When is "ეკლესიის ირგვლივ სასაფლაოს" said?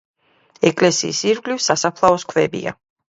0.69-2.25